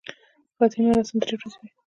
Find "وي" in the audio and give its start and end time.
1.61-1.69